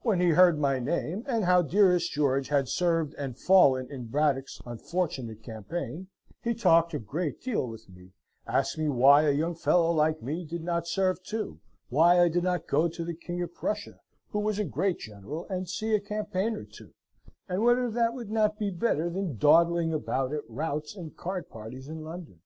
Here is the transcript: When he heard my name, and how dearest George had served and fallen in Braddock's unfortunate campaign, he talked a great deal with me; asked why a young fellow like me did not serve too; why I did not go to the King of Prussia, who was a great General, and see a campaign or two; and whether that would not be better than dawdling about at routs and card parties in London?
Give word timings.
When 0.00 0.18
he 0.20 0.30
heard 0.30 0.58
my 0.58 0.78
name, 0.78 1.24
and 1.28 1.44
how 1.44 1.60
dearest 1.60 2.10
George 2.10 2.48
had 2.48 2.68
served 2.70 3.12
and 3.18 3.36
fallen 3.38 3.86
in 3.90 4.06
Braddock's 4.06 4.62
unfortunate 4.64 5.42
campaign, 5.42 6.08
he 6.42 6.54
talked 6.54 6.94
a 6.94 6.98
great 6.98 7.42
deal 7.42 7.68
with 7.68 7.86
me; 7.86 8.12
asked 8.46 8.78
why 8.78 9.24
a 9.24 9.32
young 9.32 9.54
fellow 9.54 9.90
like 9.92 10.22
me 10.22 10.46
did 10.46 10.64
not 10.64 10.86
serve 10.86 11.22
too; 11.22 11.60
why 11.90 12.18
I 12.18 12.30
did 12.30 12.44
not 12.44 12.66
go 12.66 12.88
to 12.88 13.04
the 13.04 13.12
King 13.14 13.42
of 13.42 13.52
Prussia, 13.54 14.00
who 14.30 14.38
was 14.40 14.58
a 14.58 14.64
great 14.64 15.00
General, 15.00 15.46
and 15.50 15.68
see 15.68 15.94
a 15.94 16.00
campaign 16.00 16.56
or 16.56 16.64
two; 16.64 16.94
and 17.46 17.62
whether 17.62 17.90
that 17.90 18.14
would 18.14 18.30
not 18.30 18.58
be 18.58 18.70
better 18.70 19.10
than 19.10 19.36
dawdling 19.36 19.92
about 19.92 20.32
at 20.32 20.48
routs 20.48 20.96
and 20.96 21.14
card 21.14 21.50
parties 21.50 21.88
in 21.88 22.02
London? 22.02 22.40